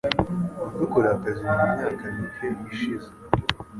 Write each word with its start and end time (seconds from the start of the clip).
Wadukoreye 0.61 1.13
akazi 1.17 1.41
mumyaka 1.47 2.05
mike 2.15 2.47
ishize. 2.71 3.09